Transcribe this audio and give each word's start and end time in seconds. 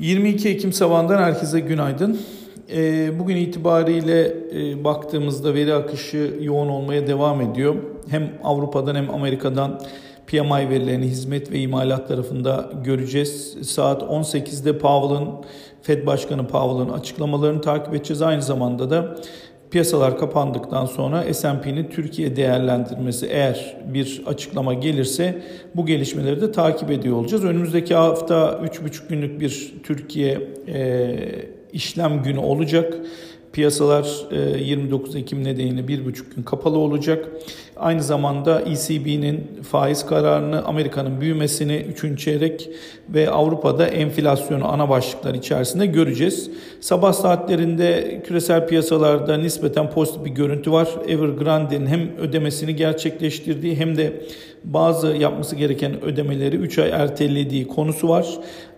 22 0.00 0.48
Ekim 0.48 0.72
sabahından 0.72 1.22
herkese 1.22 1.60
günaydın. 1.60 2.20
Ee, 2.72 3.18
bugün 3.18 3.36
itibariyle 3.36 4.34
e, 4.54 4.84
baktığımızda 4.84 5.54
veri 5.54 5.74
akışı 5.74 6.34
yoğun 6.40 6.68
olmaya 6.68 7.06
devam 7.06 7.40
ediyor. 7.40 7.74
Hem 8.08 8.32
Avrupa'dan 8.44 8.94
hem 8.94 9.10
Amerika'dan 9.10 9.80
PMI 10.26 10.70
verilerini 10.70 11.06
hizmet 11.06 11.52
ve 11.52 11.58
imalat 11.58 12.08
tarafında 12.08 12.70
göreceğiz. 12.84 13.56
Saat 13.62 14.02
18'de 14.02 14.78
Powell'ın 14.78 15.28
Fed 15.82 16.06
Başkanı 16.06 16.46
Powell'ın 16.46 16.92
açıklamalarını 16.92 17.60
takip 17.60 17.94
edeceğiz. 17.94 18.22
Aynı 18.22 18.42
zamanda 18.42 18.90
da 18.90 19.16
piyasalar 19.70 20.18
kapandıktan 20.18 20.86
sonra 20.86 21.34
S&P'nin 21.34 21.90
Türkiye 21.90 22.36
değerlendirmesi 22.36 23.26
eğer 23.26 23.76
bir 23.94 24.22
açıklama 24.26 24.74
gelirse 24.74 25.42
bu 25.76 25.86
gelişmeleri 25.86 26.40
de 26.40 26.52
takip 26.52 26.90
ediyor 26.90 27.16
olacağız. 27.16 27.44
Önümüzdeki 27.44 27.94
hafta 27.94 28.34
3,5 28.34 29.08
günlük 29.08 29.40
bir 29.40 29.74
Türkiye 29.84 30.38
işlem 31.72 32.22
günü 32.22 32.38
olacak. 32.38 32.94
Piyasalar 33.52 34.08
29 34.58 35.16
e, 35.16 35.18
Ekim 35.18 35.44
nedeniyle 35.44 35.88
bir 35.88 36.04
buçuk 36.04 36.36
gün 36.36 36.42
kapalı 36.42 36.78
olacak. 36.78 37.28
Aynı 37.76 38.02
zamanda 38.02 38.60
ECB'nin 38.60 39.62
faiz 39.70 40.06
kararını, 40.06 40.64
Amerika'nın 40.64 41.20
büyümesini 41.20 41.76
3. 42.04 42.24
çeyrek 42.24 42.70
ve 43.08 43.30
Avrupa'da 43.30 43.86
enflasyonu 43.86 44.72
ana 44.72 44.88
başlıklar 44.88 45.34
içerisinde 45.34 45.86
göreceğiz. 45.86 46.50
Sabah 46.80 47.12
saatlerinde 47.12 48.20
küresel 48.26 48.68
piyasalarda 48.68 49.36
nispeten 49.36 49.90
pozitif 49.90 50.24
bir 50.24 50.30
görüntü 50.30 50.72
var. 50.72 50.88
Evergrande'nin 51.08 51.86
hem 51.86 52.16
ödemesini 52.18 52.76
gerçekleştirdiği 52.76 53.76
hem 53.76 53.96
de 53.96 54.22
bazı 54.64 55.06
yapması 55.06 55.56
gereken 55.56 56.04
ödemeleri 56.04 56.56
3 56.56 56.78
ay 56.78 56.90
ertelediği 56.90 57.66
konusu 57.66 58.08
var. 58.08 58.26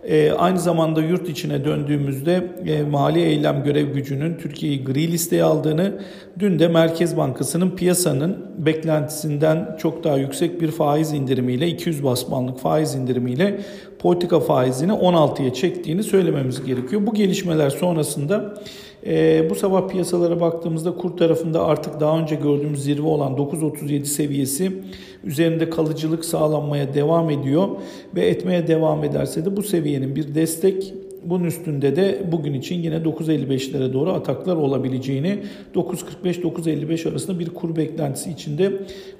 E, 0.03 0.31
aynı 0.31 0.59
zamanda 0.59 1.01
yurt 1.01 1.29
içine 1.29 1.65
döndüğümüzde 1.65 2.47
e, 2.65 2.83
mali 2.83 3.21
eylem 3.21 3.63
görev 3.63 3.93
gücünün 3.93 4.37
Türkiye'yi 4.37 4.83
gri 4.83 5.11
listeye 5.11 5.43
aldığını, 5.43 5.93
dün 6.39 6.59
de 6.59 6.67
Merkez 6.67 7.17
Bankası'nın 7.17 7.71
piyasanın 7.71 8.37
beklentisinden 8.57 9.77
çok 9.79 10.03
daha 10.03 10.17
yüksek 10.17 10.61
bir 10.61 10.71
faiz 10.71 11.13
indirimiyle 11.13 11.67
200 11.67 12.03
basmanlık 12.03 12.59
faiz 12.59 12.95
indirimiyle 12.95 13.59
politika 14.03 14.39
faizini 14.39 14.91
16'ya 14.91 15.53
çektiğini 15.53 16.03
söylememiz 16.03 16.65
gerekiyor. 16.65 17.05
Bu 17.05 17.13
gelişmeler 17.13 17.69
sonrasında 17.69 18.53
e, 19.05 19.47
bu 19.49 19.55
sabah 19.55 19.87
piyasalara 19.87 20.41
baktığımızda 20.41 20.95
kur 20.95 21.17
tarafında 21.17 21.65
artık 21.65 21.99
daha 21.99 22.19
önce 22.19 22.35
gördüğümüz 22.35 22.83
zirve 22.83 23.07
olan 23.07 23.33
9.37 23.33 24.05
seviyesi 24.05 24.71
üzerinde 25.23 25.69
kalıcılık 25.69 26.25
sağlanmaya 26.25 26.93
devam 26.93 27.29
ediyor 27.29 27.67
ve 28.15 28.27
etmeye 28.27 28.67
devam 28.67 29.03
ederse 29.03 29.45
de 29.45 29.57
bu 29.57 29.63
seviyenin 29.63 30.15
bir 30.15 30.35
destek 30.35 30.93
bunun 31.25 31.43
üstünde 31.43 31.95
de 31.95 32.21
bugün 32.31 32.53
için 32.53 32.75
yine 32.75 32.95
9.55'lere 32.95 33.93
doğru 33.93 34.11
ataklar 34.11 34.55
olabileceğini, 34.55 35.39
9.45-9.55 35.75 37.09
arasında 37.09 37.39
bir 37.39 37.49
kur 37.49 37.75
beklentisi 37.75 38.31
içinde 38.31 38.71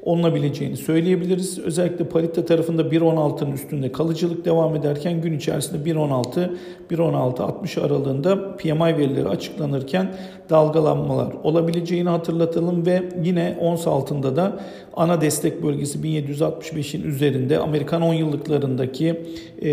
olunabileceğini 0.02 0.78
söyleyebiliriz. 0.78 1.60
Özellikle 1.60 2.06
parite 2.06 2.46
tarafında 2.46 2.82
1.16'nın 2.82 3.52
üstünde 3.52 3.92
kalıcılık 3.92 4.46
devam 4.46 4.76
ederken 4.76 5.22
gün 5.22 5.38
içerisinde 5.38 5.90
1.16, 5.90 6.50
1.16-60 6.92 7.82
aralığında 7.82 8.58
PMI 8.58 8.98
verileri 8.98 9.28
açıklanırken 9.28 10.16
dalgalanmalar 10.50 11.34
olabileceğini 11.44 12.10
hatırlatalım 12.10 12.86
ve 12.86 13.04
yine 13.24 13.58
ons 13.60 13.88
altında 13.88 14.36
da 14.36 14.60
ana 14.94 15.22
destek 15.22 15.64
bölgesi 15.64 16.00
1765'in 16.00 17.04
üzerinde 17.04 17.60
Amerikan 17.60 18.02
10 18.02 18.14
yıllıklarındaki 18.14 19.22
e, 19.62 19.72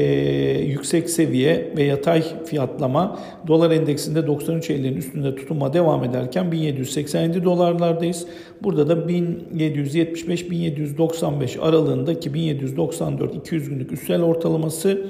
yüksek 0.59 1.11
seviye 1.11 1.73
ve 1.77 1.83
yatay 1.83 2.20
fiyatlama 2.47 3.19
dolar 3.47 3.71
endeksinde 3.71 4.19
93.50'nin 4.19 4.97
üstünde 4.97 5.37
tutunma 5.37 5.73
devam 5.73 6.05
ederken 6.05 6.53
1787 6.53 7.45
dolarlardayız. 7.45 8.27
Burada 8.63 8.89
da 8.89 8.95
1775-1795 8.95 11.61
aralığındaki 11.61 12.31
1794-200 12.31 13.69
günlük 13.69 13.93
üstel 13.93 14.23
ortalaması 14.23 15.07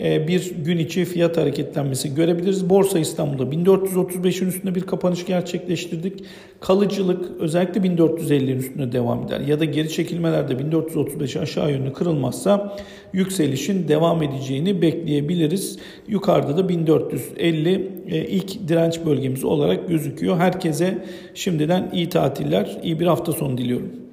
bir 0.00 0.54
gün 0.64 0.78
içi 0.78 1.04
fiyat 1.04 1.36
hareketlenmesi 1.36 2.14
görebiliriz. 2.14 2.70
Borsa 2.70 2.98
İstanbul'da 2.98 3.42
1435'in 3.42 4.48
üstünde 4.48 4.74
bir 4.74 4.80
kapanış 4.80 5.26
gerçekleştirdik. 5.26 6.24
Kalıcılık 6.60 7.40
özellikle 7.40 7.80
1450'in 7.80 8.58
üstünde 8.58 8.92
devam 8.92 9.24
eder. 9.26 9.40
Ya 9.40 9.60
da 9.60 9.64
geri 9.64 9.88
çekilmelerde 9.88 10.58
1435 10.58 11.36
aşağı 11.36 11.70
yönlü 11.70 11.92
kırılmazsa 11.92 12.76
yükselişin 13.12 13.88
devam 13.88 14.22
edeceğini 14.22 14.82
bekleyebiliriz. 14.82 15.78
Yukarıda 16.08 16.56
da 16.56 16.68
1450 16.68 17.90
e, 18.08 18.24
ilk 18.24 18.68
direnç 18.68 19.00
bölgemiz 19.06 19.44
olarak 19.44 19.88
gözüküyor. 19.88 20.36
Herkese 20.36 21.04
şimdiden 21.34 21.90
iyi 21.92 22.08
tatiller, 22.08 22.78
iyi 22.82 23.00
bir 23.00 23.06
hafta 23.06 23.32
sonu 23.32 23.58
diliyorum. 23.58 24.05